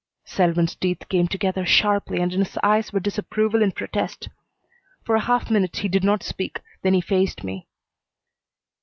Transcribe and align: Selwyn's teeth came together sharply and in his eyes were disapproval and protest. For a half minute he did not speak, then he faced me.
Selwyn's 0.25 0.73
teeth 0.73 1.07
came 1.09 1.27
together 1.27 1.63
sharply 1.63 2.21
and 2.21 2.33
in 2.33 2.39
his 2.39 2.57
eyes 2.63 2.91
were 2.91 2.99
disapproval 2.99 3.61
and 3.61 3.75
protest. 3.75 4.29
For 5.03 5.13
a 5.13 5.19
half 5.21 5.51
minute 5.51 5.77
he 5.77 5.87
did 5.87 6.03
not 6.03 6.23
speak, 6.23 6.61
then 6.81 6.95
he 6.95 7.01
faced 7.01 7.43
me. 7.43 7.67